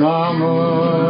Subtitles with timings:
[0.00, 1.09] ナ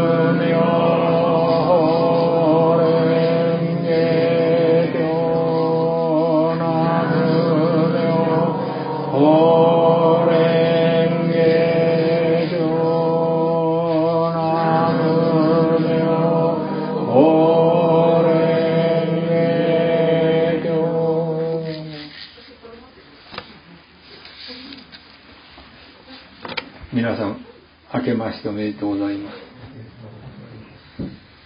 [28.61, 29.37] めでとうございます。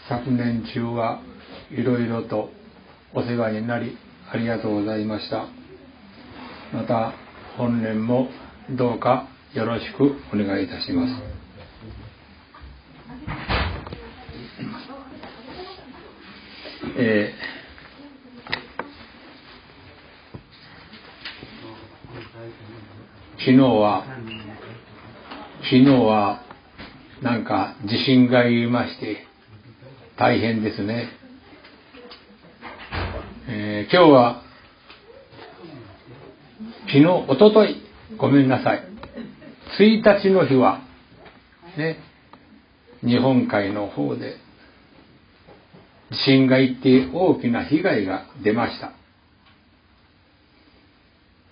[0.08, 1.20] 昨年中は
[1.70, 2.50] いろいろと
[3.14, 3.96] お世話になり
[4.30, 5.46] ありがとうございました。
[6.72, 7.12] また
[7.56, 8.28] 本年も
[8.70, 11.12] どうかよろしくお願いいたします。
[16.98, 17.54] えー
[23.36, 24.06] 昨日は
[25.64, 26.53] 昨日は
[27.24, 29.16] なんか地震が言いまして
[30.18, 31.08] 大変ですね、
[33.48, 34.42] えー今日は
[36.86, 37.82] 昨日おととい
[38.18, 38.82] ごめんなさい。
[39.80, 40.82] 1日の日は
[41.78, 41.96] ね
[43.02, 44.36] 日本海の方で
[46.10, 48.92] 地震が行って大きな被害が出ました。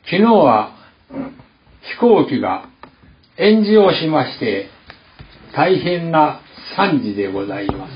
[0.05, 0.77] 昨日は
[1.81, 2.69] 飛行機が
[3.39, 4.69] 炎上しまして
[5.55, 6.41] 大変な
[6.77, 7.93] 惨事でございます。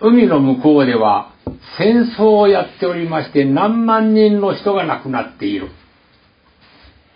[0.00, 1.34] 海の向こうでは
[1.78, 5.68] 戦争をやっておりまして何万人の人が亡くなっている。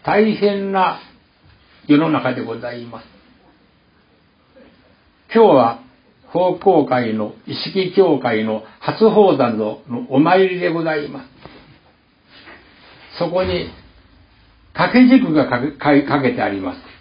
[0.04, 1.00] 大変な
[1.86, 3.06] 世の中でございます。
[5.34, 5.80] 今日は
[6.28, 11.28] 奉公会の意識協会の初宝山のお参りでございます。
[13.18, 13.70] そこに
[14.74, 16.93] 掛け軸がかけかけてあります。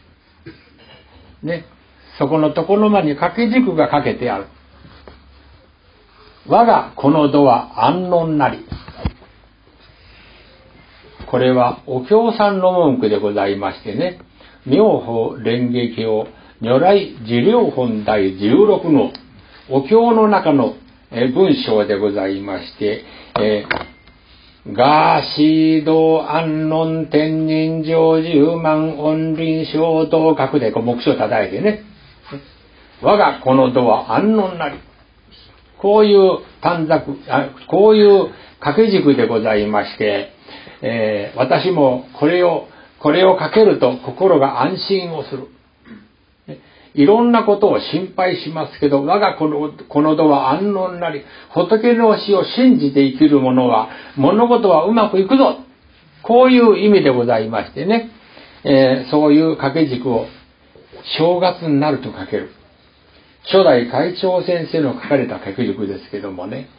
[1.43, 1.65] ね。
[2.17, 4.47] そこの床の間に掛け軸がかけてある。
[6.47, 8.65] 我がこの度は安穏なり。
[11.29, 14.19] これはお経さんの文句でございましてね。
[14.65, 16.27] 妙法蓮華経
[16.61, 19.11] 如来自量本第16の
[19.69, 20.75] お経の中の
[21.11, 23.03] 文章でございまして、
[23.39, 23.92] えー
[24.71, 31.83] ガーシード安論天人上十万音輪小等角でこう目標を叩いてね。
[33.01, 34.79] 我がこの度は安穏なり。
[35.81, 38.29] こういう短冊、あこういう
[38.61, 40.31] 掛け軸でございまして、
[40.81, 42.67] えー私もこれを、
[42.99, 45.49] これをかけると心が安心をする。
[46.95, 55.57] いろんなことを心配しますけど、我がこのこの度は安穏なり、仏の教を信じて生きる者は、物事はうまくいくぞ
[56.21, 58.09] こういう意味でございましてね、
[58.63, 60.27] えーそういう掛け軸を
[61.17, 62.49] 正月になるとかける。
[63.45, 66.69] 初代会長先生の書かれた掛け軸ですけどもね、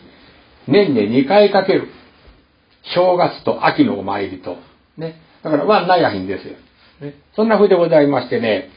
[0.66, 1.88] 年に2回かける。
[2.94, 4.56] 正月と秋のお参りと。
[4.96, 5.20] ね。
[5.42, 6.54] だから、ワンナヤヒンですよ。
[7.00, 7.14] ね。
[7.34, 8.70] そんな風でございましてね、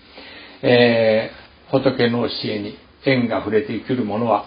[0.62, 4.46] えー仏の教えに縁が触れて生きる者は、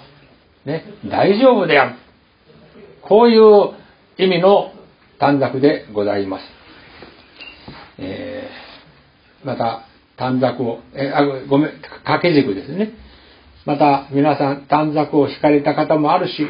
[0.64, 1.96] ね、大丈夫である。
[3.02, 3.74] こういう
[4.16, 4.72] 意味の
[5.18, 6.44] 短冊でございます。
[7.98, 12.92] えーまた、短冊を、えーあごめん、掛け軸ですね。
[13.66, 16.46] また、皆さん、短冊を引かれた方もあるし、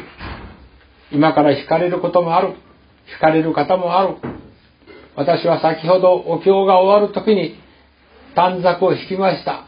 [1.11, 2.49] 今から引かれることもある。
[3.11, 4.15] 引かれる方もある。
[5.15, 7.55] 私は先ほどお経が終わるときに
[8.35, 9.65] 短冊を引きました。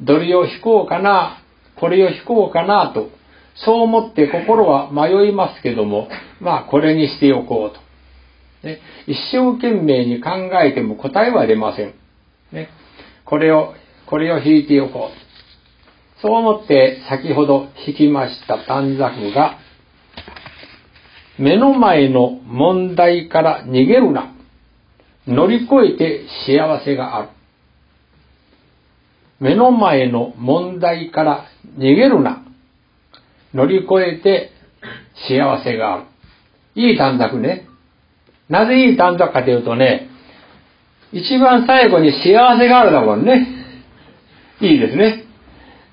[0.00, 1.42] どれを引こうかな、
[1.76, 3.10] これを引こうかなと、
[3.54, 6.08] そう思って心は迷いますけども、
[6.40, 7.90] まあこれにしておこうと。
[8.66, 10.30] ね、一生懸命に考
[10.62, 11.94] えても答えは出ません。
[12.52, 12.68] ね、
[13.24, 13.74] これを、
[14.06, 16.20] これを引いておこう。
[16.20, 19.58] そう思って先ほど引きました短冊が、
[21.38, 24.34] 目の前の問題から逃げるな。
[25.26, 27.28] 乗り越えて幸せがある。
[29.40, 31.46] 目の前の問題から
[31.78, 32.44] 逃げるな。
[33.54, 34.52] 乗り越えて
[35.28, 36.04] 幸せがある。
[36.74, 37.66] いい短冊ね。
[38.48, 40.08] なぜいい短冊かというとね、
[41.12, 43.46] 一番最後に幸せがあるだもんね。
[44.60, 45.24] いいですね。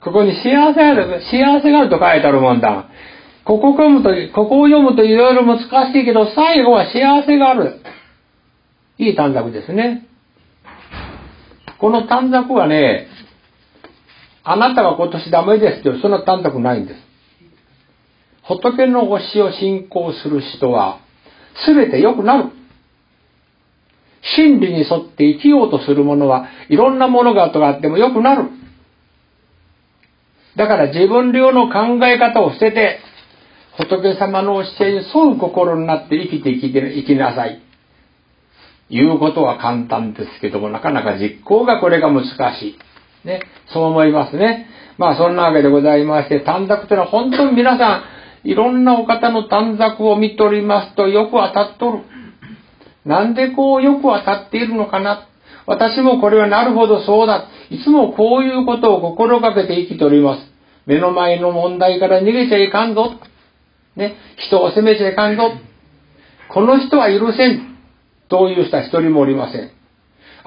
[0.02, 2.90] ここに幸せがある、幸せがあると書いてあるもんだ。
[3.46, 5.60] ここ読むと、ここを読むといろいろ難
[5.94, 7.80] しいけど、最後は幸せがある。
[8.98, 10.06] いい短冊ですね。
[11.80, 13.08] この短冊はね、
[14.50, 17.00] あなたが今年ダメですってそんな短冊ないんです。
[18.44, 21.00] 仏の教えを信仰する人は、
[21.66, 22.52] すべて良くなる。
[24.38, 28.50] 真理に沿って生きようとする者はいろんなものがとがあっても良くなる。
[30.56, 33.00] だから自分流の考え方を捨てて、
[33.78, 37.62] 仏様の教えに沿う心になって生きて生きて生きなさい。
[38.90, 42.30] 言うことは簡単ですけども、なかなか実行がこれが難し
[42.66, 42.80] い。
[43.28, 43.42] ね。
[43.72, 44.68] そう思いますね。
[44.98, 48.04] まあそんなわけでございまして、短冊というのは本当に皆さ
[48.44, 52.00] ん、いろんなお方の短冊を見ておりますとよく当たっとる。
[53.06, 55.28] なんでこうよく当たっているのかな。
[55.66, 57.48] 私もこれはなるほどそうだ。
[57.70, 60.42] いつもこういうことを心がけて生きております。
[60.86, 63.12] 目の前の問題から逃げちゃいかんぞ。
[63.98, 64.16] ね。
[64.38, 65.52] 人を責めちゃいかんぞ。
[66.50, 67.76] この人は許せん。
[68.30, 69.77] という人は一人もおりません。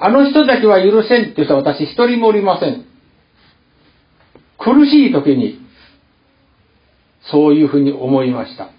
[0.03, 2.85] あの人だけは許せんっていう人は私一人もおりません。
[4.57, 5.59] 苦しい時に、
[7.31, 8.69] そういうふうに思いました。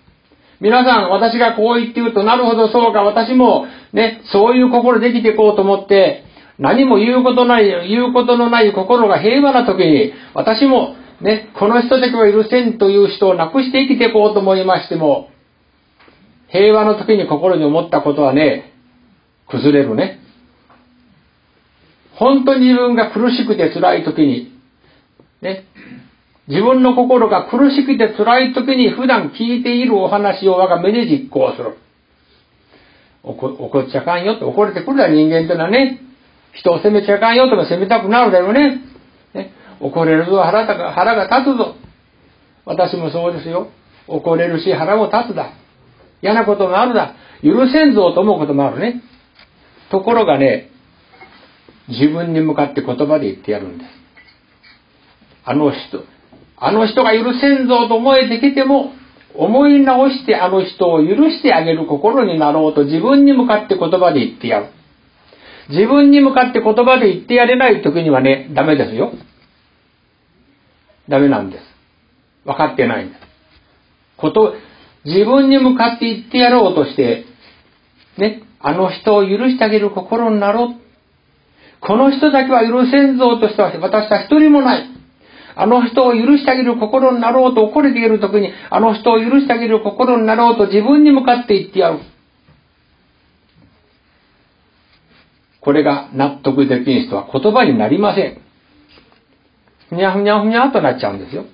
[0.61, 6.25] 皆さん、私がこう言って言うと、なるほどそうか、私もね、そういう心できていこうと思って、
[6.59, 15.31] 何も言うことない、言うことのない心が平和な時に、私もね、この人だけは許せんという人をなくして生きていこうと思いましても、
[16.49, 18.73] 平和の時に心に思ったことはね、
[19.49, 20.19] 崩れるね。
[22.17, 24.53] 本当に自分が苦しくて辛い時に、
[25.41, 25.65] ね、
[26.49, 31.77] 自分の心が苦しくて辛い時に普段聞いているお話を我が目で実行する。
[33.23, 36.01] 怒っちゃかんよって怒れてくるだ人間ってのはね、
[36.55, 38.81] 人を責めちゃかんよとか責めたくなるだよね。
[39.33, 41.77] ね怒れるぞ腹腹が立つぞ。
[42.65, 43.69] 私もそうですよ。
[44.09, 45.53] 怒れるし腹も立つだ。
[46.21, 47.15] 嫌なこともあるだ。
[47.43, 49.03] 許せんぞと思うこともあるね。
[49.91, 50.72] ところがね、
[51.89, 53.91] 自分に向かって言葉で言ってやるんです。
[55.45, 56.05] あの人、
[56.57, 58.93] あの人が許せんぞと思えてきても、
[59.35, 64.67] 思い直してあの人を許してあげる心になろうと自分に向かって言葉で言ってやる。
[65.71, 69.13] 自分に向かって言葉で言ってやれない時にはね、ダメですよ。
[71.09, 71.65] ダメなんです。
[72.45, 73.21] 分かってないんです。
[74.17, 74.55] こと、
[75.05, 77.25] 自分に向かって言ってやろうとして、
[78.19, 80.69] ね、あの人を許してあげる心になろう。
[81.85, 84.89] この人だけは許せんぞとしては私は一人もない。
[85.55, 91.99] あの人を許してあげる心になろうと怒れている時に、あの人を許してあげる心になろうと自分に向かって言ってやる。
[95.61, 98.41] これが納得できん人は言葉になりません。
[99.91, 101.45] ふにゃふにゃふにゃとなっちゃうんですよ。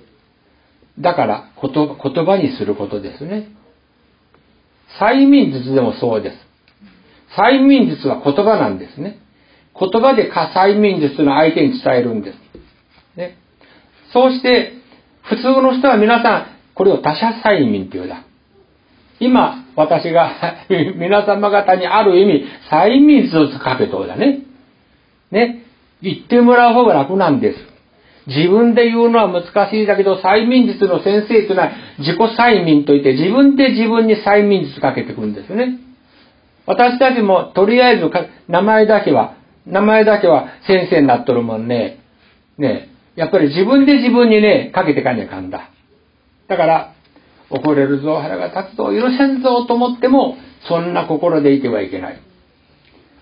[0.99, 3.49] だから言葉にすることですね。
[5.01, 6.37] 催眠術でもそうです。
[7.37, 9.19] 催眠術は言葉なんですね。
[9.79, 12.37] 言葉で催眠術の相手に伝えるんです。
[13.17, 13.37] ね、
[14.11, 14.73] そうして、
[15.23, 18.23] 普通の人は皆さん、これを他者催眠って言うだ。
[19.19, 20.31] 今、私が
[20.95, 24.39] 皆様方にある意味、催眠術をかけとうだね。
[25.31, 25.63] ね。
[26.01, 27.69] 言ってもらう方が楽なんです。
[28.27, 35.79] 自分で言うのは難しいだけど、催眠術の先生というのは自己催眠といって、自分で自分に催眠術かけてくるんですよね。
[36.65, 38.09] 私たちもとりあえず
[38.47, 39.33] 名前だけは、
[39.69, 41.99] 名前だけは先生になっとるもんね。
[42.57, 45.69] ねやっぱり自分で自分にね、かけてかにゃかんだ。
[46.47, 46.93] だから、
[47.49, 52.21] 怒れるぞ、腹が立つぞ、許せんぞと思っても、そんな心でいてはいけない。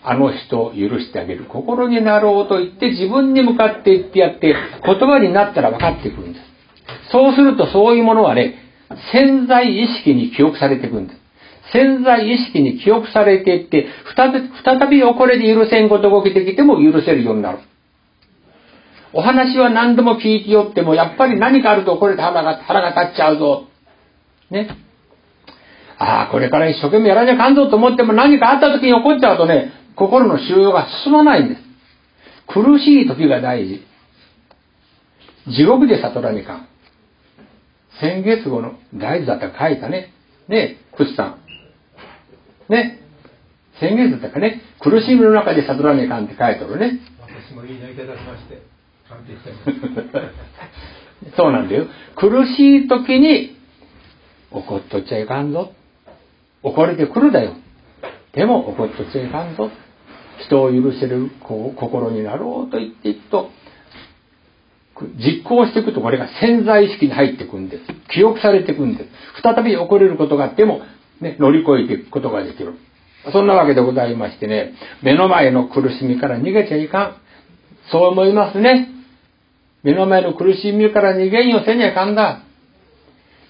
[0.04, 4.56] あの人を許してあげる心になろうと言って自分に向かって言ってやって
[4.86, 7.12] 言葉になったら分かってくるんです。
[7.12, 8.56] そうするとそういうものはね、
[9.12, 11.27] 潜在意識に記憶されていくんです。
[11.74, 17.60] 潜在意識に記憶されていって、再び怒れで許せんことが起きてきても許せるようになる。
[19.14, 23.68] お話は何度も聞いてよっても、やっぱり何かあるとこれで腹が、腹が立っちゃうぞ。
[24.50, 24.70] ね。
[25.98, 31.62] ああ、これから一生懸命やらなきゃかんぞと思っても何かあった時に怒っちゃうとね、心の収容が進まないんです。
[32.48, 33.84] 苦しい時が大事。
[35.48, 36.68] 地獄で悟らねかん。
[38.00, 40.14] 先月後の大事だったら書いたね。
[40.48, 41.47] ねえ、クスさん。
[42.70, 43.00] ね。
[43.80, 44.62] 先月だったかね。
[44.80, 47.00] 苦しみの中で悟らねえかんって書いてるね。
[47.20, 48.62] 私もいいのいただきまして。
[51.36, 51.88] そうなんだよ。
[52.16, 53.58] 苦しい時に
[54.52, 55.74] 怒っとっちゃいかんぞ。
[56.64, 57.54] 怒れてくるだよ。
[58.34, 59.72] でも怒っとっちゃいかんぞ。
[60.46, 63.50] 人を許せる心になろうと言っていくと、
[65.18, 67.84] 実行していくとこれが潜在意識に入っていくんです。
[68.14, 69.10] 記憶されていくんです。
[69.44, 70.82] 再び起これることがあっても、
[71.22, 72.76] ね、乗り越えていくことができる。
[73.32, 77.16] そんなわけでございましてね、目の前の苦しみから逃げちゃいかん。
[77.92, 78.90] そう思いますね。
[79.84, 82.42] 目の前の苦しみから逃げんよせにゃかんだ。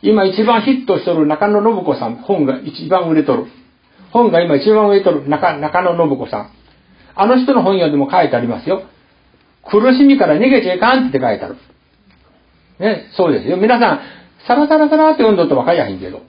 [0.01, 3.45] 今一番ヒットしとる中野信子さん、本が一番売れとる。
[4.11, 6.51] 本が今一番売れとる中中野信子さん。
[7.15, 8.83] あの人の本読んでも書いてありますよ。
[9.63, 11.57] 苦しみから逃げちゃいかんって書いてある。
[12.79, 13.57] ね、そうですよ。
[13.57, 13.99] 皆さん、
[14.47, 16.21] サラサラサラって読んどってわかりやへんけど、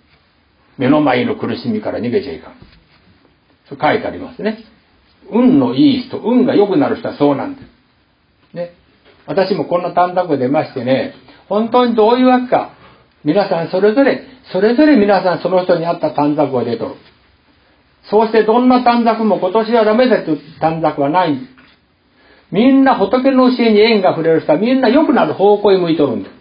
[0.78, 2.54] 目の前の苦しみから逃げちゃいかん。
[3.68, 4.64] そう書いてありますね。
[5.30, 7.62] 運のいい人、運が良くなる人はそうなんで
[8.52, 8.56] す。
[8.56, 8.72] ね。
[9.26, 11.14] 私もこんな短冊出ましてね、
[11.48, 12.70] 本当にどういうわけか、
[13.24, 16.94] 皆さんそれぞれ、それぞれ皆さんその人に合った短冊が出とる。
[18.10, 21.52] そうしてどんな短冊も今年はダメだという短冊はないんです。
[22.50, 26.37] みんな仏の教えに縁が触れる人はみんな良くなる方向へ向いとるんです。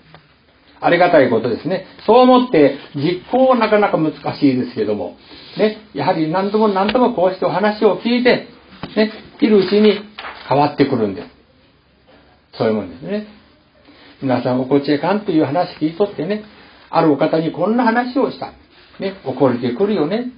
[0.79, 1.85] ありがたいことですね。
[2.05, 5.17] そう思って実行はなかなか難しいですけども、
[5.57, 8.47] ね、やはり何度も何度もこうしてお話を聞いて、
[8.95, 9.99] ね、いるうちに
[10.47, 11.27] 変わってくるんです。
[12.57, 13.27] そういうもんですね。
[14.21, 16.43] 皆さん、おこちえかんという話聞いとってね、
[16.89, 18.53] あるお方にこんな話をした。
[18.99, 20.31] ね、怒れてくるよね。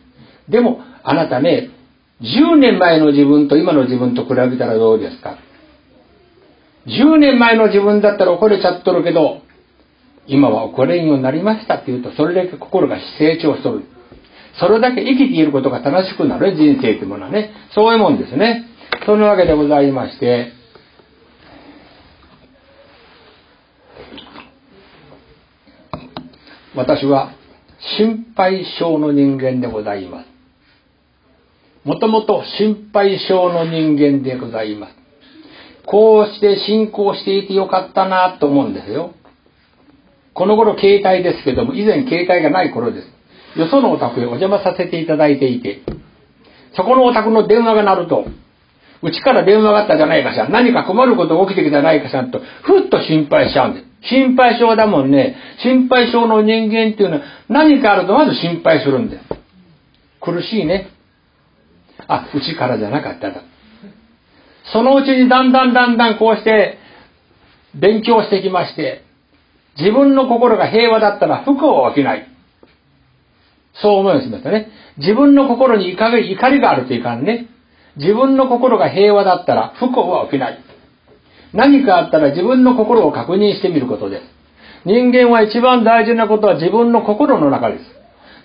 [0.49, 1.69] でも、あなたね、
[2.21, 5.37] 10年前の自分と今の自分と比べたらどうですか
[6.87, 9.41] ?10 年前の自分だったら怒れちゃっとるけど、
[10.29, 13.83] 今は怒れんようになりましたって言うと、それだけ心が成長しとる。
[14.59, 18.65] それだけ生きていることが楽しくなる人生というものはね、そういうもんですね。
[19.05, 20.53] そのわけでございまして、
[26.75, 27.33] 私は
[27.97, 30.27] 心配性の人間でございます。
[31.83, 34.93] もともと心配性の人間でございます。
[35.85, 39.15] こうして信仰していてよかったなと思うんですよ。
[40.39, 43.59] この頃携帯ですけども、以前携帯がない頃です。
[43.59, 45.81] よそのお宅へお邪魔させていただいていて、
[46.77, 48.25] そこのお宅の電話が鳴ると、
[49.01, 53.85] うちから電話があったじゃないかしら、何か困ることが起きてきたじゃないかしらと、ふっと心配しちゃうんです。
[54.07, 55.35] 心配性だもんね。
[55.61, 59.25] 心配性の人間っていうのは何かあるとまず心配するんです。
[60.21, 60.87] 苦しいね。
[62.07, 63.41] あ、うちからじゃなかっただ。
[64.71, 66.77] そのうちにだんだんだんだんこうして
[67.75, 69.08] 勉強してきまして、
[69.77, 72.27] 自分の心が平和だったら不幸は起きない。
[73.81, 74.69] そう思いますたね。
[74.97, 77.47] 自分の心に怒り怒りがあるといかんね。
[77.95, 80.59] 自分の心が平和だったら不幸は起きない。
[81.53, 84.23] 何かあったら自分の心を確認してみることです。
[84.85, 87.83] 人間は一番大事なことは自分の心の中です。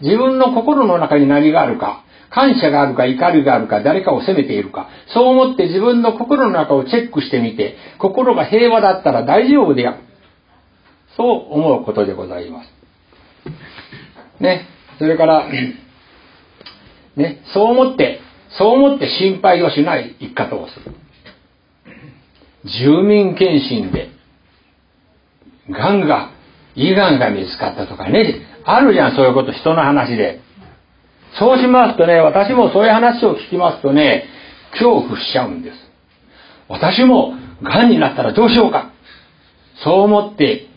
[0.01, 9.99] 自分の心の中に何があるか、感謝があるか怒りがあるか、誰かを責めているか、そう思って自分の心の中をチェックしてみて、心が平和だったら大丈夫である。
[11.17, 12.71] そう思うことでございます。
[14.41, 14.67] ね。
[14.99, 15.49] それから、
[17.17, 18.21] ね、そう思って、
[18.59, 20.95] そう思って心配をしない生き方をする。
[22.65, 24.11] 住民検診で、
[25.71, 26.31] 癌が、
[26.75, 30.41] 胃癌が見つかったとかね、あるじゃん、そういうこと、人の話で。
[31.39, 34.25] そうしますとね、私もそういう話を聞きますとね、
[34.73, 35.77] 恐怖しちゃうんです。
[36.69, 38.91] 私も癌になったらどうしようか。
[39.83, 40.69] そう思って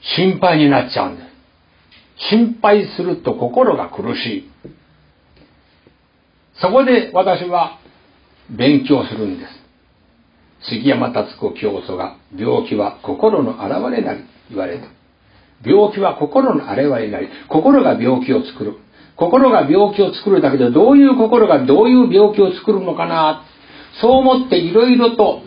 [0.00, 1.26] 心配になっちゃうんです。
[2.30, 4.50] 心配すると心が苦しい。
[6.60, 7.78] そこで私は
[8.50, 9.66] 勉強するんです。
[10.70, 14.86] 杉山達子教祖が病気は心の現れなり言われた。
[15.64, 18.78] 病気は心の現れなり、心が病気を作る。
[19.16, 23.44] 心が病気を作るだけでどういう心がどういう病気を作るのかな。
[24.00, 25.42] そう思っていろいろと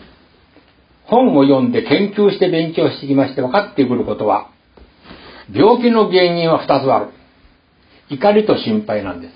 [1.10, 4.50] 本を読んで研究して勉強してきまして分かってくることは、
[5.52, 7.08] 病気の原因は二つある。
[8.10, 9.34] 怒りと心配なんです。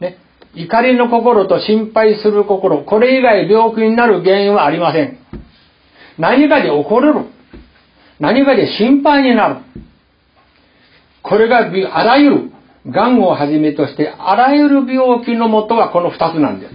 [0.00, 0.18] ね。
[0.54, 5.18] 怒りの心と心配する心、これ以外病気になる原因はありません。
[6.18, 7.26] 何かで怒れる。
[8.20, 9.56] 何かで心配になる。
[11.22, 12.52] これがあらゆる、
[12.86, 16.74] 癌をはじめとしてあらゆる病気のもとはこの二つなんです。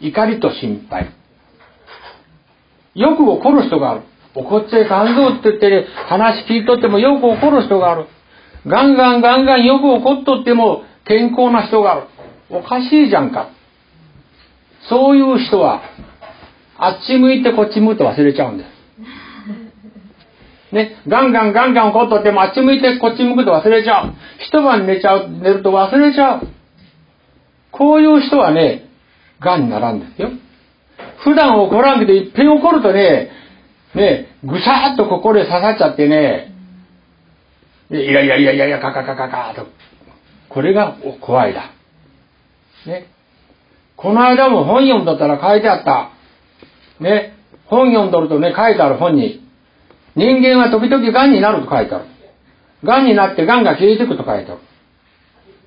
[0.00, 1.08] 怒りと心配。
[2.94, 4.00] よく怒る人がある。
[4.34, 8.06] 怒っちゃいかんぞって言って話聞いとってもよく怒る人がある。
[8.66, 12.06] ガンガンガンガンよく怒っとっても健康な人がある。
[12.50, 13.50] おかしいじゃんか。
[14.88, 15.82] そういう人は、
[16.76, 18.74] あっち向いてこっち向いて忘れちゃうんです。
[20.74, 24.14] ね、ガンガンガンガン怒っとってもあっち向いてこっち向くと忘れちゃう。
[24.40, 26.48] 一晩寝ちゃう、寝ると忘れちゃう。
[27.70, 28.88] こういう人はね、
[29.40, 30.30] ガンにならんですよ。
[31.24, 33.30] 普段怒らんけど、いっぺん怒るとね、
[33.94, 36.52] ね、ぐさーっと心へ刺さっちゃってね、
[37.90, 39.66] いやいやいやいやいや、カカカカカと。
[40.48, 41.70] これが怖いだ。
[42.86, 43.06] ね。
[43.96, 46.10] この間も本読んどったら書いてあった。
[47.00, 47.34] ね。
[47.66, 49.42] 本読んどるとね、書いてある本に。
[50.16, 52.04] 人間は時々癌になると書いてある。
[52.84, 54.60] 癌になって癌が消えていくと書いてある。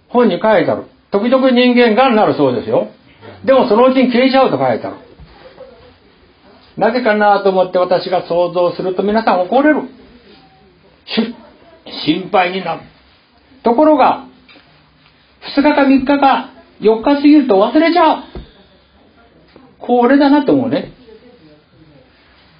[0.10, 0.86] 本に書いてある。
[1.12, 2.90] 時々人間癌になるそうですよ。
[3.46, 5.07] でもそのうちに消えちゃうと書いてある。
[6.78, 9.82] なぜかなと思って私が想像すると皆さん怒れる。
[12.06, 12.82] 心配になる。
[13.64, 14.28] ところが、
[15.58, 18.24] 2日か3日か4日過ぎると忘れちゃう。
[19.80, 20.92] これだなと思うね。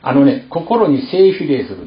[0.02, 1.78] あのね、心に性比例する。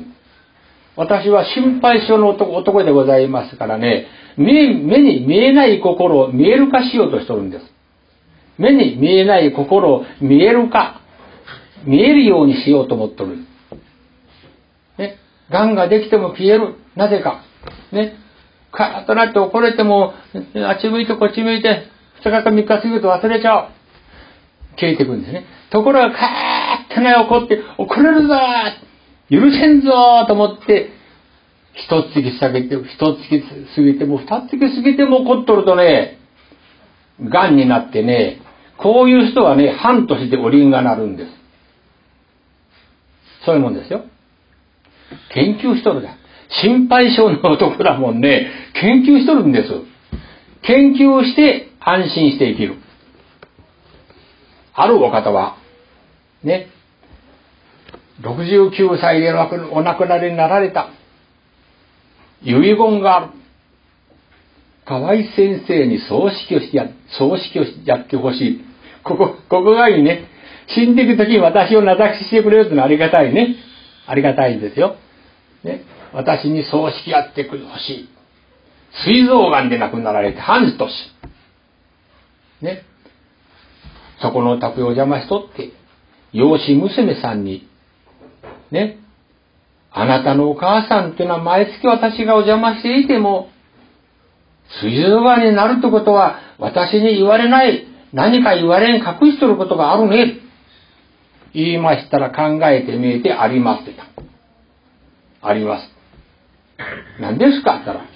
[0.96, 4.06] 私は心配性の男でございますからね、
[4.36, 7.64] 目に見えない心を見える化しようとしてるんです。
[8.58, 10.99] 目に見えない心を見える化、
[11.84, 13.36] 見えるようにしようと思ってる。
[14.98, 15.16] ね、
[15.50, 16.74] 癌ができても消える。
[16.96, 17.42] なぜか。
[17.92, 18.14] ね、
[18.72, 20.14] カーッとなって怒れても、
[20.66, 21.84] あっち向いてこっち向いて、
[22.22, 23.68] 2日か3日過ぎると忘れちゃう。
[24.76, 25.44] 消えていくんですね。
[25.70, 28.34] ところが、カーッとね、怒って、怒れるぞ
[29.30, 30.90] 許せんぞと思って、
[31.74, 33.42] 一月過ぎて、一月
[33.74, 36.18] 過ぎても、二月過ぎても怒っとるとね、
[37.20, 38.40] 癌になってね、
[38.76, 41.39] こういう人はね、半年でおりんがなるんです。
[43.44, 44.04] そういうもんですよ。
[45.34, 46.16] 研究しとるだ。
[46.62, 49.68] 心配性の男だもんね、研究しとるんです。
[50.62, 52.76] 研究して安心して生きる。
[54.74, 55.56] あるお方は、
[56.42, 56.68] ね、
[58.22, 60.90] 69歳でお亡くなりになられた。
[62.42, 63.40] 遺言がある。
[64.86, 68.64] 河合先生に葬式をしてや、葬式をやってほしい。
[69.04, 70.24] ここ、ここがいいね。
[70.74, 73.56] 死んでいく時に私を名指ししてくれるってのはありがたいね。
[74.06, 74.96] ありがたいんですよ。
[75.64, 75.82] ね。
[76.12, 78.08] 私に葬式やってほしい。
[79.04, 80.90] 膵臓癌で亡くなられて半年。
[82.62, 82.82] ね。
[84.20, 85.70] そこの宅を邪魔しとって、
[86.32, 87.68] 養子娘さんに、
[88.70, 88.98] ね。
[89.92, 93.48] あなたのお母さんっていうのは毎月私がお邪魔していても、
[94.82, 100.38] 膵臓癌になるってことは私に言われない、何か言われん隠しとることがあるね。
[101.54, 104.06] 言いましたら考えてみえてありますってた。
[105.42, 105.88] あります。
[107.20, 108.06] 何ですかって言ったら、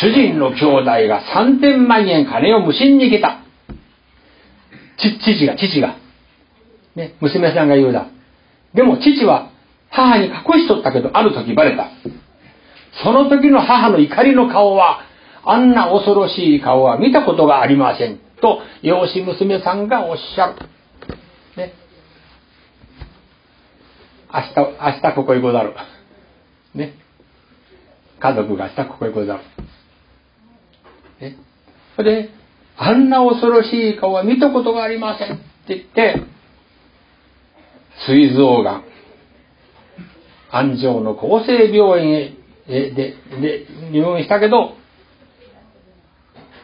[0.00, 3.40] 主人の兄弟が3000万円金を無心に来た。
[4.98, 5.96] 父が、父が。
[6.94, 8.08] ね、娘さんが言うだ。
[8.74, 9.50] でも父は
[9.90, 11.90] 母に隠しとったけど、ある時バレた。
[13.02, 15.00] その時の母の怒りの顔は、
[15.44, 18.18] あんな恐ろしい顔は見たことがありません。
[18.40, 20.54] と、養子娘さんがおっしゃる。
[21.56, 21.72] ね。
[24.32, 25.74] 明日、明日ここへござる。
[26.74, 26.94] ね。
[28.20, 29.40] 家族が明日ここへござる。
[31.20, 31.36] ね。
[31.96, 32.30] それで、
[32.76, 36.22] あんな恐ろしい顔は見たことがありませんって言って、
[38.06, 38.84] 膵臓がん、
[40.50, 44.74] 安城の厚生病院へでで入院したけど、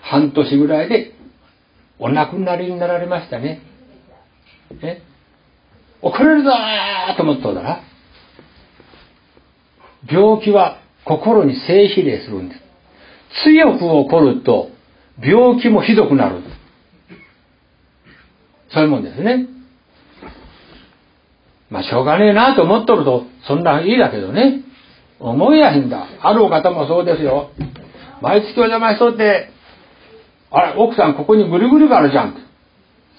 [0.03, 1.14] 半年ぐらいで
[1.98, 3.61] お亡くなりになられましたね。
[4.83, 5.03] え
[6.04, 7.80] 遅れるぞーと思ったんだな。
[10.06, 12.60] 病気は心に性比例するんです。
[13.44, 14.68] 強く起こると
[15.22, 16.42] 病気もひどくなる。
[18.70, 19.46] そういうもんですね。
[21.70, 24.60] まあしょうがねえなと思っとると、そんなんいいだけどね。
[25.20, 26.06] 思いやへんだ。
[26.20, 27.50] あるお方もそうですよ。
[28.20, 29.48] 毎月お邪魔しとって、
[30.50, 32.36] あれ、奥さんここにぐるぐるがあるじゃん。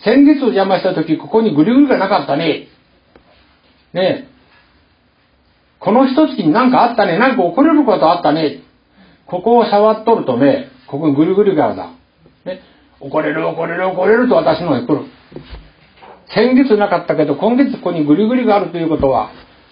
[0.03, 2.67] 先月お邪魔した時、ここにぐるぐるがなかったね。
[3.95, 4.27] ね。
[5.79, 7.17] この一月に何かあったね。
[7.17, 8.61] 何か起これることあったね。
[9.25, 11.89] ここを触っとるとね、ここぐるぐるがあるだ。
[12.45, 12.61] ね。
[12.99, 15.05] 怒れる怒れる怒れると私の方に来る。
[16.27, 19.31] 先月なかったけど、今月ここにぐりぐりがあるということは、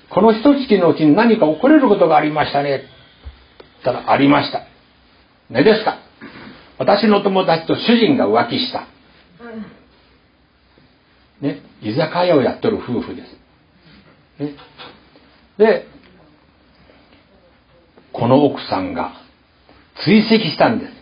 [0.10, 2.84] この一月のうちに何か起これることがありましたね。
[3.84, 4.60] たら、ありました。
[5.50, 5.98] ねですか
[6.78, 8.88] 私の友達と主人が浮気した。
[11.42, 13.43] ね、居酒屋をやってる夫婦です。
[14.40, 14.56] ね、
[15.58, 15.86] で、
[18.12, 19.14] この奥さんが
[20.06, 20.94] 追跡したんです。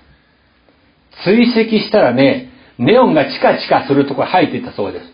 [1.23, 5.05] 追跡したらね、ネオンがチカチカするとこ入っていたそうです。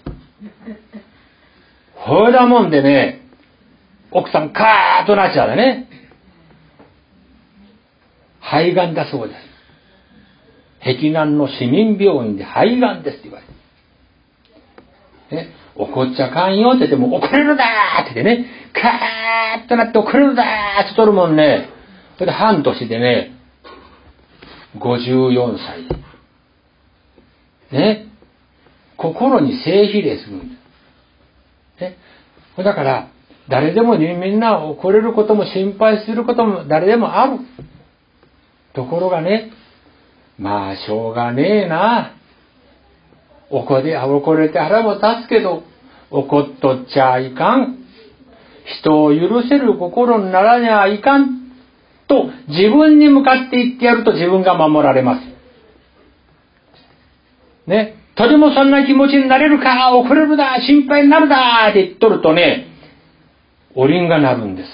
[1.96, 3.22] ほいだもんでね、
[4.12, 5.88] 奥さんカーッとなっちゃうね。
[8.40, 9.48] 肺がんだそうです。
[10.80, 13.46] 碧南の市民病院で肺がんですって言われ
[15.36, 15.44] て。
[15.44, 21.70] ね、怒っちゃかんよって言っても、怒れるだーって言ってね、カーッとなって怒れるだーって取るもんね。
[22.16, 23.32] それで半年でね、
[24.78, 25.88] 54歳
[27.72, 27.78] で。
[27.80, 28.08] ね。
[28.98, 30.56] 心に性比例するんで
[31.78, 31.82] す。
[31.82, 31.98] ね。
[32.58, 33.10] だから、
[33.50, 37.40] 誰でもみんな怒れることも心配することも誰でもある。
[38.74, 39.52] ところがね、
[40.38, 42.14] まあ、しょうがねえな。
[43.50, 45.64] 怒り、怒れて腹も立つけど、
[46.12, 47.78] 怒っとっちゃいかん。
[48.82, 51.52] 人を許せる心にならにゃいかん。
[52.08, 55.28] と自分に向かって言ってやると自分が守られます。
[57.68, 57.96] ね。
[58.16, 59.96] 鳥もそんな気持ちになれるか？
[59.96, 62.68] 遅れるだ心配になるだって言っとるとね、
[63.76, 64.70] おりんがなるんです。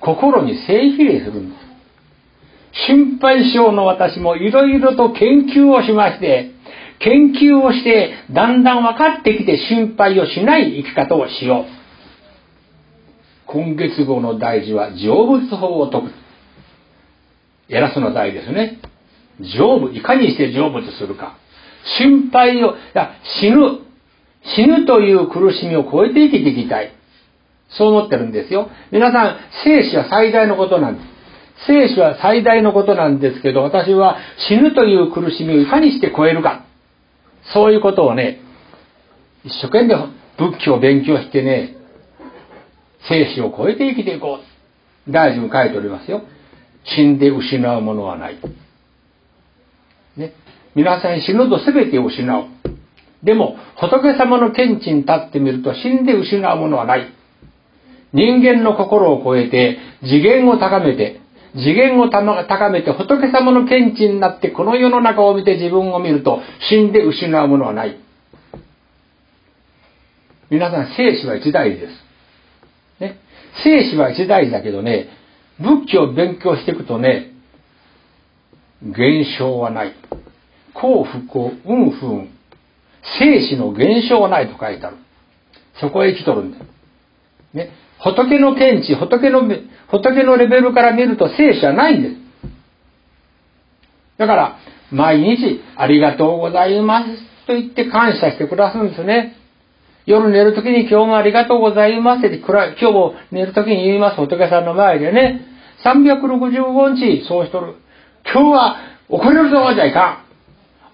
[0.00, 2.86] 心に性比例するんです。
[2.86, 6.52] 心配性の私もいろいろと研究をしまして、
[6.98, 11.76] 研究をしてだんだん分かってきて心配をしない生き方をしよう。
[13.46, 16.10] 今月号の大事は成仏法を解く。
[17.68, 18.78] 偉そうな大ですね。
[19.40, 21.36] 成仏、いかにして成仏するか。
[21.98, 23.56] 心配を、いや死ぬ、
[24.56, 26.92] 死ぬという苦しみを超えて生きていきたい。
[27.70, 28.70] そう思ってるんですよ。
[28.90, 31.06] 皆さん、生死は最大のことなんです。
[31.66, 36.65] 生死は最大のことなんですけど、私は死ぬという苦しみをいかにして超えるか。
[37.52, 38.40] そういうことをね、
[39.44, 39.94] 一生懸命
[40.38, 41.76] 仏教を勉強してね、
[43.08, 45.10] 生死を超えて生きていこう。
[45.10, 46.22] 大臣も書いておりますよ。
[46.84, 48.36] 死んで失うものはない。
[50.16, 50.32] ね。
[50.74, 52.46] 皆さん死ぬと全てを失う。
[53.22, 57.12] でも、仏様の見地に立ってみると死んで失うものはない。
[58.12, 61.20] 人間の心を超えて、次元を高めて、
[61.56, 67.98] 次元を高めて仏様の見地になってこの世の中を見て自分を見ると死んで失うものはない。
[70.50, 71.92] 皆さん、生死は一大事です。
[73.00, 73.18] ね。
[73.64, 75.08] 生死は一大事だけどね、
[75.58, 77.32] 仏教を勉強していくとね、
[78.82, 79.94] 現象はない。
[80.74, 82.28] 幸不幸、運不運。
[83.18, 84.96] 生死の現象はないと書いてある。
[85.80, 86.64] そこへ生きとるんだよ。
[87.54, 87.70] ね。
[88.06, 89.42] 仏の見地、仏の、
[89.88, 92.16] 仏のレベルから見ると生死はないんです。
[94.18, 94.56] だから、
[94.92, 97.06] 毎日ありがとうございます
[97.46, 99.36] と言って感謝してくださるんですね。
[100.06, 105.40] 夜寝るときに今日もありがとうございますって今日も寝るときに言います仏さんの前でね。
[105.84, 107.74] 365日そうしとる。
[108.24, 108.76] 今日は
[109.08, 110.22] 怒れるぞじゃいか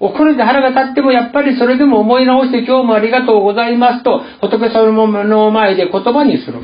[0.00, 0.04] ん。
[0.04, 6.60] 怒れて腹が立ってもやっぱりそれでも思い直して今日もありがとうございますと仏さんの前で言葉にする。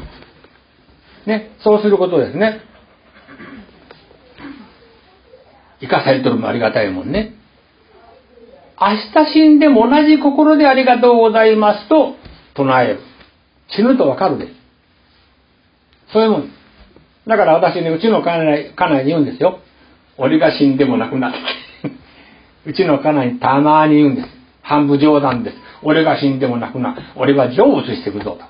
[1.29, 2.63] ね、そうすることですね。
[5.81, 7.35] 生かされとるもありがたいもんね。
[8.81, 12.15] 明日死んでも同じ心でありがとうございますと
[12.55, 13.01] 唱える。
[13.77, 14.53] 死ぬとわかるです。
[16.15, 16.51] そういうもん。
[17.27, 19.61] だから私ね、うちの家内家内に言うんですよ。
[20.17, 21.39] 俺が死んでもなくなる。
[22.65, 24.29] うちの家内にたまに言うんです。
[24.63, 25.57] 半分冗談です。
[25.83, 26.97] 俺が死んでもなくな。
[27.17, 28.47] 俺は成仏していくぞと。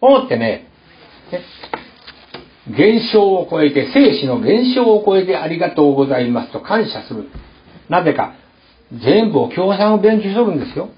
[0.00, 0.68] 思ってね、
[1.30, 1.42] ね
[2.70, 7.28] 現象を超えて、生死の現象を超えてありがとうございますと感謝する。
[7.88, 8.34] なぜか、
[8.92, 10.88] 全部を共産を勉強しとるんですよ。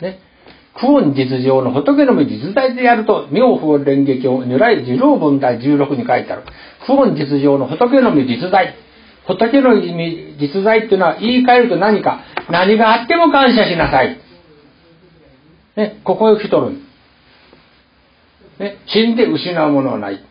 [0.00, 0.18] ね。
[0.74, 6.42] 苦音実情の仏のみ実在でやると、妙法蓮華経如来次郎文題16に書いてある。
[6.86, 8.74] 苦音実情の仏のみ実在。
[9.26, 14.18] 仏のみ実在っていうのは言い換えると何か、何があっても感謝しなさい。
[15.76, 16.72] ね、ここへ来とる。
[18.58, 20.24] ね、死んで失うものはない。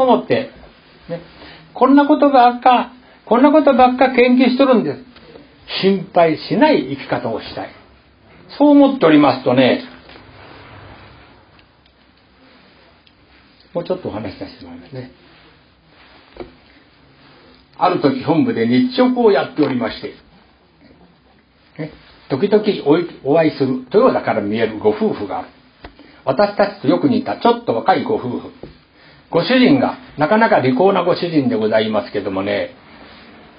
[0.00, 0.50] 思って、
[1.08, 1.20] ね、
[1.74, 2.92] こんなことばっか、
[3.24, 5.04] こんなことばっか研究しとるんです。
[5.82, 7.70] 心配しない生き方をしたい。
[8.58, 9.82] そう思っておりますとね、
[13.74, 15.10] もうちょっとお話しさせてもらいますね。
[17.78, 20.14] ある時本部で日直をやっておりまして、
[21.78, 21.92] ね、
[22.30, 22.64] 時々
[23.24, 25.48] お会いする豊田から見えるご夫婦がある。
[26.24, 28.50] 私たちとよく似たちょっと若いご夫婦。
[29.30, 32.70] ご主人が、なかなか利口なご主人でございますけどもね、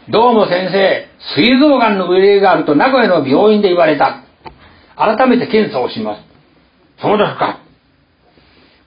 [0.10, 4.24] どうも先生、膵臓がんの憂いがあると名古屋の病院で言われた。
[4.96, 6.22] 改めて検査をします。
[7.02, 7.60] そうですか。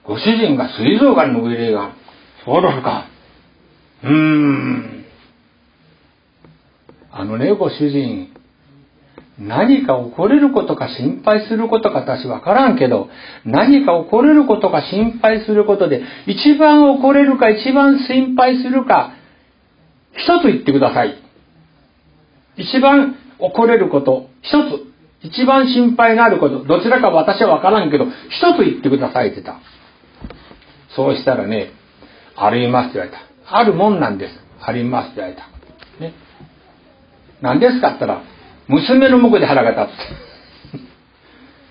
[0.03, 1.93] ご主人が膵臓がんの憂いがある。
[2.43, 3.05] そうですか。
[4.03, 5.05] うーん。
[7.11, 8.30] あのね、ご主人、
[9.47, 13.09] 何か起これることか心配することか私わからんけど、
[13.43, 19.13] 何か起これることか心配することで、一番起これるか一番心配するか、
[20.13, 21.15] 一つ言ってください。
[22.57, 24.91] 一番起これること、一つ。
[25.23, 29.59] 一番心配があること、どちらか私はわからんけど、一つ言ってくださいって言った。
[30.95, 31.71] そうしたらね、
[32.35, 33.57] ありますって言われた。
[33.57, 34.33] あるもんなんです。
[34.61, 35.43] ありますって言われた。
[35.99, 36.13] ね。
[37.41, 38.23] 何ですかって言ったら、
[38.71, 39.93] 娘の向こうで腹が立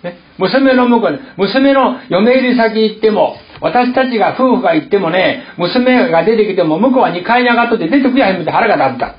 [0.01, 0.05] つ。
[0.05, 9.15] ね、娘の向こうで、娘の嫁入り先行っても、私たちが夫婦が行ってもね、娘が出てきても向こうは2階に上がっとって出てくやへんみて腹が立った。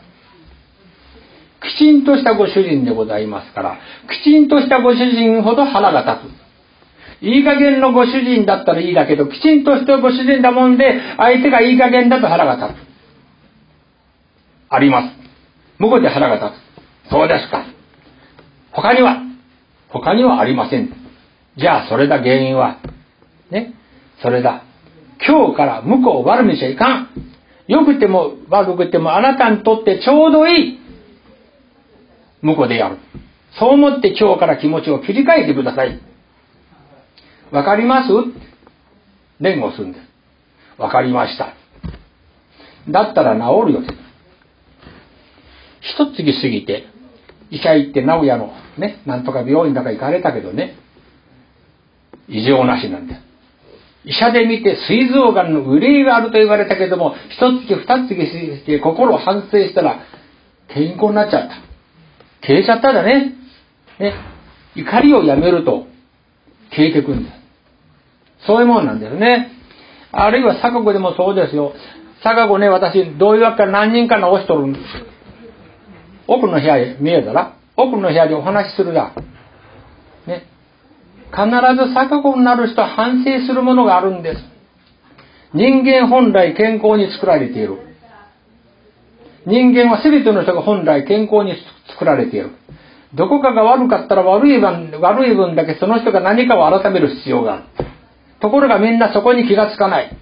[1.68, 3.78] きちんとしたご主人でございますから、
[4.10, 6.42] きちんとしたご主人ほど腹が立つ。
[7.24, 12.88] いい加減のご主人だったらいいだけど、きちんとしたご主人だもんで、相手がいい加減だと腹が立つ。
[14.70, 15.10] あります。
[15.78, 16.58] 向こうで腹が立
[17.08, 17.10] つ。
[17.12, 17.66] そうですか。
[18.72, 19.22] 他には
[19.90, 20.94] 他にはありません。
[21.58, 22.78] じゃあ、それだ原因は。
[23.50, 23.74] ね。
[24.22, 24.64] それだ。
[25.28, 27.10] 今日から向こうを悪にしちゃいかん。
[27.68, 30.80] 良くても悪くてもあなたにとってちょうどいい。
[32.42, 32.98] 向こうでやる。
[33.60, 36.00] そう思って今日から気持ちを切り替えてください。
[37.52, 38.10] わかります？
[39.42, 40.82] 弁護するんです。
[40.82, 41.54] わかりました。
[42.88, 43.82] だったら治るよ。
[45.82, 46.86] 一月過ぎて、
[47.52, 50.76] 医者行って名古屋のね、なんとか病院だか行かれたけどね、
[52.28, 53.22] 異常なしなんだよ。
[54.04, 60.00] 医者で見て膵臓がんの憂いがあると言われたけども、一月二月して心を反省したら、
[60.70, 61.56] 健康になっちゃった。
[62.42, 63.36] 消えちゃっただね。
[64.00, 64.14] ね。
[64.76, 65.86] 怒りをやめると、
[66.72, 67.32] 消えてくんだ。
[68.48, 69.52] そういうもんなんだよね。
[70.12, 71.74] あるいは坂子でもそうですよ。
[72.24, 75.11] 坂子ね、私、どういうわけか何人か直しとるんです。
[76.32, 79.14] 奥の部屋へ見えたら、奥の部屋でお話しするが、
[80.26, 80.44] ね。
[81.30, 81.44] 必
[81.76, 84.42] ず逆子になる人は反省するものがあるんです。
[85.54, 87.80] 人間本来健康に作られている。
[89.46, 91.56] 人間は全ての人が本来健康に
[91.90, 92.52] 作られている。
[93.14, 97.64] どこかが悪かったら悪い分、悪い分だけその人が何かを改める必要がある。
[98.40, 100.18] ところがみんなそこに気がつかない。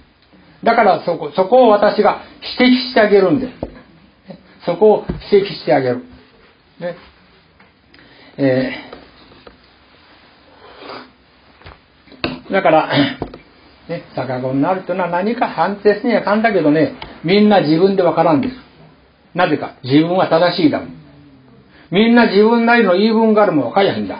[0.63, 2.23] だからそこ、そこを私が
[2.59, 3.68] 指摘してあげるんです。
[4.65, 6.03] そこを指摘してあげる。
[6.79, 6.95] ね。
[8.37, 12.87] えー、だから、
[13.89, 16.93] ね、逆子になるというのは何か判定すには簡単だけどね、
[17.23, 18.55] みんな自分でわからんです。
[19.35, 20.99] なぜか、自分は正しいだもん。
[21.91, 24.19] みんな自分なりの言い分があるもん分かりやへんだ。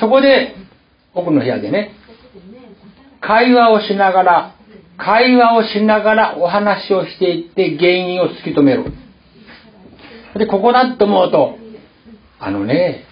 [0.00, 0.54] そこで、
[1.14, 1.92] 奥の部屋でね、
[3.20, 4.54] 会話をしながら、
[4.96, 8.84] 会話をしながらお話をしていって原因を突き止める。
[10.34, 11.58] で、ここだと思うと、
[12.40, 13.04] あのね、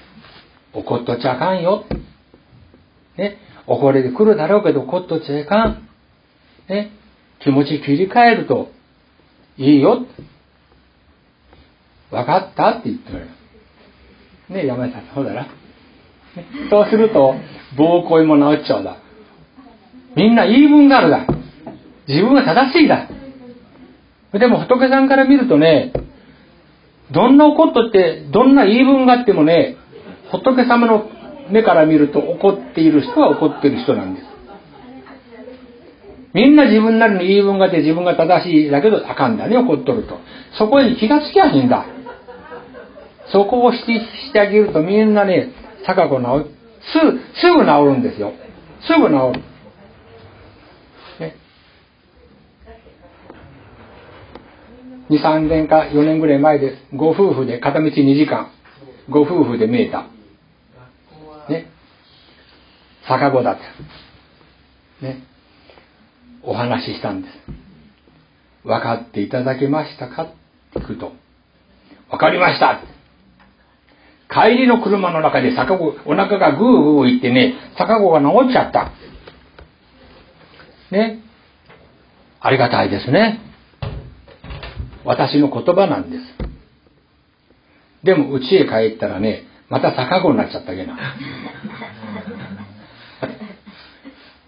[0.73, 1.85] 怒っとちゃあかんよ。
[3.17, 5.89] ね、怒れてくるだろうけど怒っとちゃいかん。
[6.69, 6.91] ね、
[7.41, 8.71] 気持ち切り替えると
[9.57, 10.07] いいよ。
[12.11, 13.29] 分かったって言ってくれる。
[14.49, 15.47] ね、山井さん、そうだな。
[16.71, 17.35] そうすると、
[17.77, 18.97] 暴行も治っちゃうだ。
[20.17, 21.27] みんな言い分があるだ。
[22.09, 23.09] 自分は正しいだ。
[24.33, 25.93] でも仏さんから見るとね、
[27.13, 29.77] どんな怒っとって、どんな言い分があってもね、
[30.31, 31.11] 仏様の
[31.51, 34.27] 目から見ると怒っている人は怒っている人なんです。
[36.33, 40.19] みんな自分なりの言い分があって自分が正しいだけどあかんだね、怒っとると。
[40.57, 41.85] そこに気がつきゃいいんだ。
[43.31, 45.51] そこを指摘してあげるとみんなね、
[45.87, 46.51] 逆子治る。
[46.81, 48.33] す、すぐ治るんですよ。
[48.81, 49.52] すぐ治る。
[55.13, 56.97] 2、3年か4年ぐらい前です。
[56.97, 58.51] ご夫婦で片道2時間、
[59.11, 60.07] ご夫婦で見えた。
[61.49, 61.67] ね。
[63.09, 65.07] 逆子だって。
[65.07, 65.23] ね。
[66.43, 67.35] お話ししたんです。
[68.65, 70.23] 分かっていただけましたか？
[70.23, 70.27] っ
[70.73, 71.13] て聞くと。
[72.11, 72.81] 分かりました
[74.31, 78.93] 帰りの車の中で逆子、お腹がグーグーいってね、逆子が治っちゃった。
[80.91, 81.21] ね。
[82.41, 83.41] ありがたいですね。
[85.05, 86.23] 私の言葉なんです。
[88.05, 90.99] でも、家へ帰ったらね、また逆子になっちゃったけな。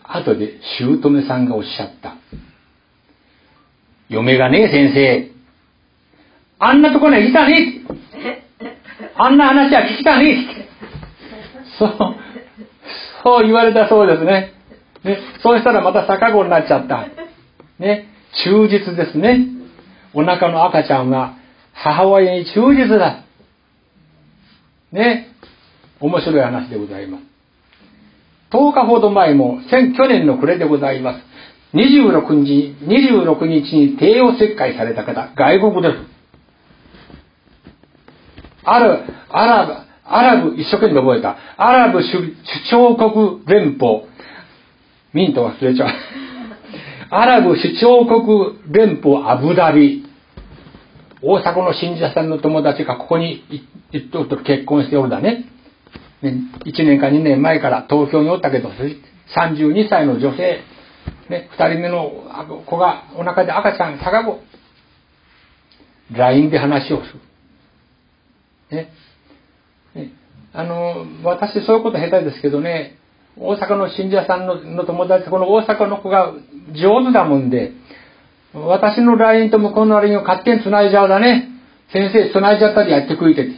[0.05, 2.15] 後で、姑さんがおっしゃった。
[4.09, 5.31] 嫁がね、先生、
[6.59, 7.83] あんなとこにいたね
[9.17, 10.47] あんな話は聞きたね
[11.79, 11.91] そう、
[13.23, 14.53] そう言われたそうですね。
[15.05, 17.07] ね、そうしたらまた逆子になっちゃった。
[17.79, 18.07] ね、
[18.45, 19.54] 忠実ですね。
[20.15, 21.37] お腹の赤ちゃんが
[21.73, 23.25] 母親に忠実だ。
[24.93, 25.29] ね。
[26.01, 27.25] 面白い話でございます。
[28.51, 31.21] 10日ほど前も、去年の暮れでございます。
[31.75, 35.95] 26日、26日に帝王切開された方、外国です。
[38.63, 39.73] ある、アラブ、
[40.05, 41.37] アラブ、一生懸命覚えた。
[41.57, 42.35] アラブ首
[42.71, 44.05] 長国連邦。
[45.13, 45.89] ミント忘れちゃう。
[47.11, 50.04] アラブ首長国連邦アブダビ。
[51.27, 53.43] 大阪の信者さんの友達がここに
[53.93, 55.47] 一頭と結婚しておるだね。
[56.21, 56.35] ね
[56.67, 60.61] 1年か2年前から東京におったけど、32歳の女性、
[61.31, 62.11] ね、2人目の
[62.67, 64.41] 子がお腹で赤ちゃん、逆子。
[66.13, 67.21] LINE で話をする。
[68.71, 68.93] ね。
[69.95, 70.11] ね
[70.53, 72.99] あの、私そういうこと下手ですけどね、
[73.39, 76.35] 大阪の信者さんのの友達、この大阪の子が
[76.75, 77.73] 上手だもんで、
[78.55, 81.49] 私の LINE と向こうの LINE を勝手に繋いじゃうだね。
[81.93, 83.47] 先生繋いじゃったりやってくいて。
[83.47, 83.53] こ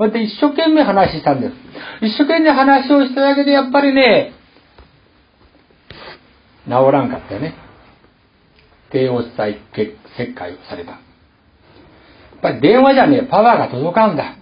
[0.00, 1.54] うやって一生懸命話したんです。
[2.02, 4.32] 一生懸命話をしただけでやっぱりね、
[6.64, 7.54] 治らんかったよね。
[8.90, 9.58] 低圧体
[10.16, 10.92] 切開をされた。
[10.92, 11.00] やっ
[12.42, 14.36] ぱり電話じゃねえ、パワーが届かんだ。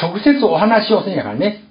[0.00, 1.64] 直接お話をするんやからね。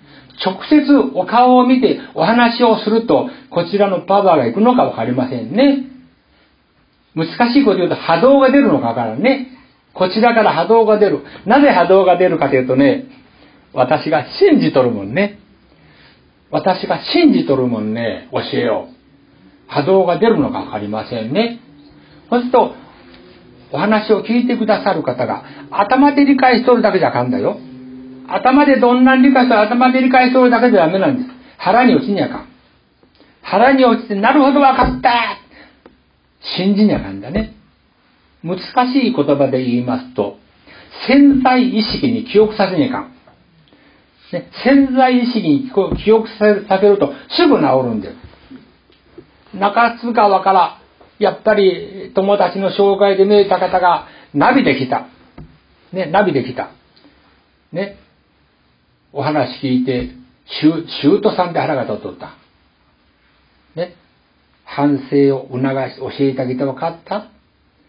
[0.43, 5.96] 直接お顔を見てお話をすると、こちらのパワーが行くのかわかりませんね。
[7.17, 9.47] 難しいこと言うと波動が出るのかからね。
[9.93, 11.23] こちらから波動が出る。
[11.47, 13.06] なぜ波動が出るかというとね、
[13.73, 15.39] 私が信じとるもんね。
[16.51, 18.88] 私が信じとるもんね、教えを。
[19.67, 21.60] 波動が出るのかわかりませんね。
[22.30, 22.75] そうすると、
[23.71, 27.58] お話を聞いてくださる方が、頭で理解しとるだけじゃあかんだよ。
[28.27, 31.30] 頭でどんな理解する頭で理解しとるだけじゃダメなんです。
[31.58, 32.47] 腹に落ちにゃかん。
[33.41, 35.46] 腹に落ちて、なるほどわかった
[36.55, 37.53] 信じにゃかんだね。
[38.43, 38.60] 難
[38.93, 40.38] しい言葉で言いますと、
[41.07, 43.12] 潜在意識に記憶させにゃかん。
[44.31, 45.71] ね、潜在意識に
[46.03, 48.10] 記憶させるとすぐ治るんで
[49.53, 49.57] す。
[49.57, 50.81] 中津川から、
[51.19, 55.07] やっぱり友達の紹介で見えた方がナビできた。
[55.91, 56.71] ね、ナビできた。
[57.71, 57.97] ね、
[59.13, 60.10] お話聞いて、
[60.62, 62.36] シュートさんで腹が立っとった。
[63.75, 63.95] ね。
[64.69, 67.27] 反省を促し、教えてあげて分かった？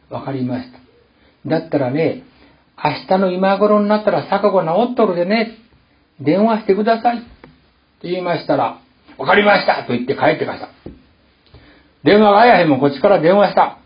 [0.09, 0.79] 分かりました。
[1.49, 2.23] だったらね、
[2.83, 5.57] 明日の今頃になったら錯誤治っとるでね、
[6.21, 7.19] 電話してください。
[7.19, 7.27] って
[8.09, 8.79] 言いましたら、
[9.17, 10.69] 分かりましたと言って帰ってました。
[12.05, 13.79] 電話があやへんもこっちから電話した。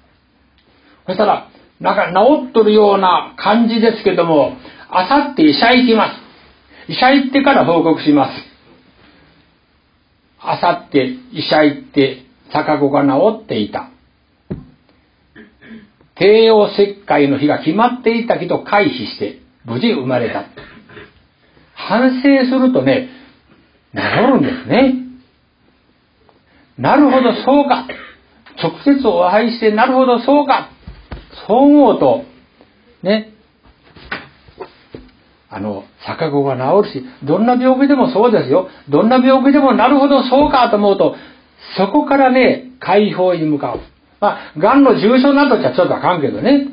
[1.06, 1.48] そしたら、
[1.80, 4.56] なんか治っとるような感じですけども、
[4.90, 6.12] あさって医者行きま
[6.86, 6.92] す。
[6.92, 8.32] 医者行ってから報告します。
[10.38, 13.90] あさって医者行って逆子が治っていた。
[16.14, 20.44] 帝王切開の日が決まっていたけど回避して無事生まれた。
[21.74, 23.08] 反省するとね、
[23.94, 24.94] 治るんですね。
[26.78, 27.86] なるほど、そうか。
[28.62, 30.70] 直接お会いして、なるほど、そうか。
[31.46, 32.24] そう思うと、
[33.02, 33.32] ね、
[35.50, 38.68] あの、逆子が治るし、どんな病気でもそうですよ。
[38.88, 41.16] どんな病気でもなるほどそうかと思うと、
[41.76, 43.80] そこからね、解放に向かう。
[44.20, 46.68] まあ、癌の重症などじゃちょっとあかんけどね。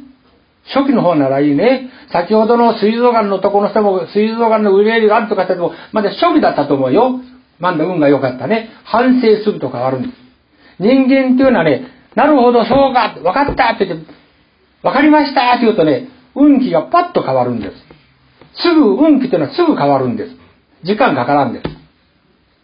[0.74, 1.90] 初期の方ならいいね。
[2.12, 7.22] 先ほどの膵臓癌のとこの人も、膵臓癌の売り上げがあるとかしても、まだ初期だったと思うよ。
[7.60, 8.70] まだ運が良かったね。
[8.84, 10.14] 反省すると変わるんです。
[10.80, 14.06] 人間っていうのはね、なるほど、そうか、分かったって言って、
[14.82, 17.76] 分かりましたって言うとね、運気がパッと変わるんです。
[18.62, 20.36] すぐ運気というのはすぐ変わるんです。
[20.84, 21.79] 時間かからんです。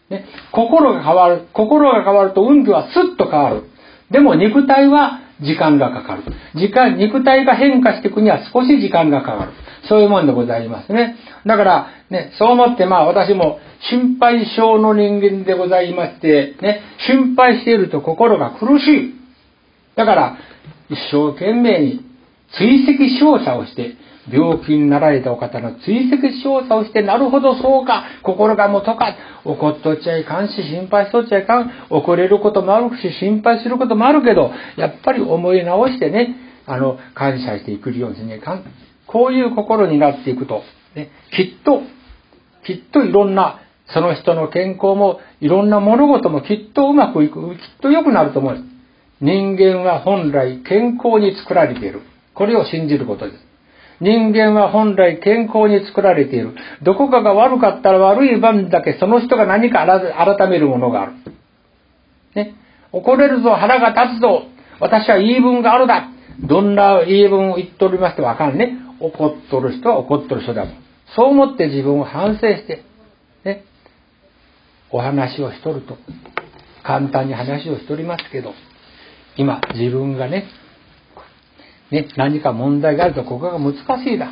[0.10, 1.48] ね、心が変わる。
[1.54, 3.63] 心が変わると運気はスッと変わる。
[4.12, 6.24] でも肉体は時間がかかる。
[6.56, 9.52] 時間、肉体が変化していくには少し時間がかかる。
[9.89, 11.15] そういうもんでございますね。
[11.46, 19.15] だから、ね、そう思ってまあ私も心配性の人間でございまして、ね、心配していると心が苦しい。
[19.96, 20.38] だから、
[20.89, 22.06] 一生懸命に
[22.58, 23.96] 追跡照射をして、
[24.32, 36.36] 病気になられたお方の追跡調査をして、なるほどそうか、心がもとか、怒っとっちゃいかんし、心配しとっちゃいかん、遅れることもあるし、心配することもあるけど、やっぱり思い直してね、
[36.66, 38.64] あの、感謝していくようにしねかん。
[39.06, 40.64] こういう心になっていくと、
[40.96, 41.82] ね、きっと、
[42.66, 48.58] きっといろんな、その人の健康も、いろんな物事もきっとうまくいく、きっと良くなると思う。
[49.22, 52.02] 人間は本来健康に作られている。
[52.34, 53.55] これを信じることです。
[54.01, 56.56] 人間は本来健康に作られている。
[56.83, 61.13] どこかが悪かったら悪い番だけその人が何か改めるものがある。
[62.35, 62.56] ね。
[62.91, 64.43] 怒れるぞ、腹が立つぞ、
[64.79, 66.10] 私は言い分があるだ。
[66.41, 68.77] どんな言い分を言っとりましてわかんね。
[69.00, 70.75] 怒っとる人は怒っとる人だもん。
[71.15, 72.83] そう思って自分を反省して、
[73.43, 73.63] ね。
[74.91, 75.98] お話をしとると。
[76.83, 78.54] 簡単に話をしとりますけど、
[79.37, 80.46] 今自分がね、
[81.92, 84.31] ね、何か問題があるとここが難しいだ。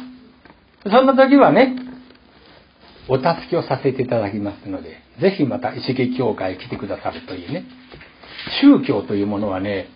[0.83, 1.75] そんな時はね、
[3.07, 7.65] お助けをさせていただきますので、ぜひまた意識協会へ来てくださるというね。
[8.61, 9.87] 宗教というものはね、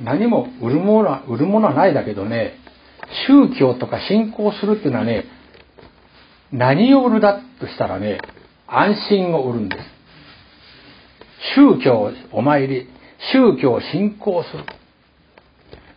[0.00, 2.54] 何も売るものは、売るものはないだけどね、
[3.26, 5.24] 宗教とか信仰するっていうのはね、
[6.50, 8.20] 何を売るだとしたらね、
[8.66, 9.82] 安心を売るんです。
[11.54, 12.88] 宗教お参り、
[13.32, 14.64] 宗教を信仰する。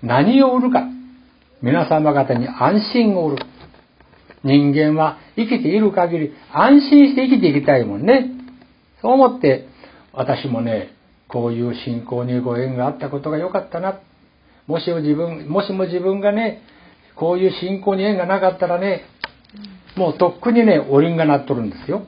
[0.02, 0.84] 何を売るか。
[1.62, 3.46] 皆様方に安心を売る。
[4.44, 8.30] 人間は生きている限り安心して生きていきたいもんね。
[9.02, 9.68] そう思って
[10.14, 10.92] 私もね、
[11.28, 14.00] こういう信仰にご縁があったことが良かったな。
[14.68, 16.62] もしも自分、もしも自分がね、
[17.16, 19.04] こういう信仰に縁がなかったらね、
[19.96, 22.04] もうとっくにね、おりんがなっとるんですよ。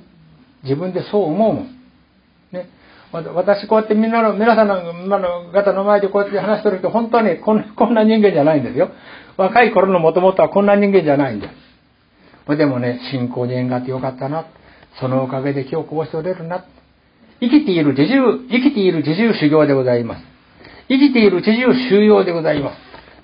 [0.63, 1.77] 自分でそう思うもん。
[2.51, 2.69] ね。
[3.11, 8.89] 私こうやってみんなの、皆さんの今の方の前でこうやって話してる人、本当はね、こんこんな人間じゃないんですよ。
[9.37, 11.47] 若い頃のもともとはこんな人間じゃないんで
[12.47, 12.57] す。
[12.57, 14.45] でもね、信仰に縁があってよかったな。
[14.99, 16.65] そのおかげで今日こうしておれるな。
[17.39, 20.23] 生きている自重、生きている自重修行でございます。
[20.89, 22.77] 生きている自重収容でございます。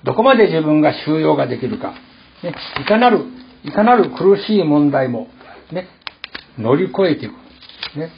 [0.04, 1.94] どこまで自分が収容ができるか。
[2.42, 3.24] ね、いかなる、
[3.64, 5.28] いかなる苦しい問題も、
[5.72, 5.88] ね、
[6.58, 7.32] 乗り越えていく。
[7.98, 8.10] ね、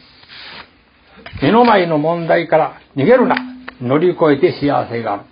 [1.42, 3.36] 目の前の問題から逃げるな。
[3.80, 5.22] 乗り越えて幸せがある。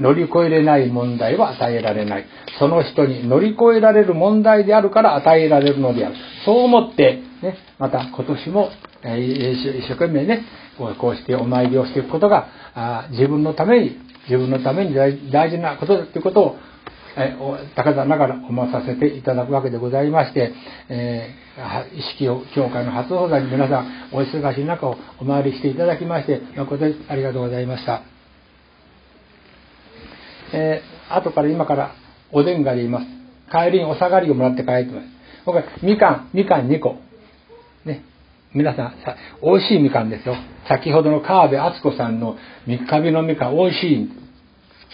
[0.00, 2.26] 乗り越えれない問題は与えられない。
[2.58, 6.16] その人に乗り越えられる問題であるから与えられるのである。
[6.44, 8.70] そう思って、ね、また今年も、
[9.02, 10.44] えー、一生懸命ね、
[10.98, 16.56] こうしてお参りをしていくことが、あ自分のために、自分のために大事なことだということを、
[17.16, 17.36] え
[17.76, 20.52] 高田ながら思わさせていただくわけでございまして、
[20.88, 28.02] えー、意識を教会の初放題に皆さんお忙しい中をお参りしていただきまして誠にありがとうございました。
[30.54, 31.94] えー、後から今から
[32.30, 33.06] おでんがでいます。
[33.50, 35.06] 帰りにお下がりをもらって帰ってます。
[35.44, 36.96] 僕はみかん、みかん2個。
[37.84, 38.02] ね。
[38.54, 40.36] 皆さん、さ美味しいみかんですよ。
[40.68, 42.36] 先ほどの川辺敦子さんの
[42.66, 44.10] 三日日のみかん、美味しい。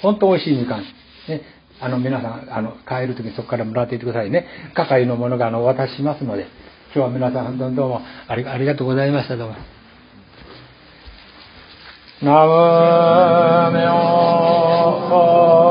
[0.03, 0.83] 本当美味しいみかん。
[0.83, 1.43] ね。
[1.81, 4.47] あの、皆さん、あの、帰る時にそこからもらっていてくださいね。
[4.75, 6.47] 係のものが、あの、お渡ししますので。
[6.95, 9.37] 今日は皆さん、本当にどうもありありがとうございました。
[9.37, 9.55] どうも。
[12.21, 12.47] ナ
[13.71, 15.68] ムメオ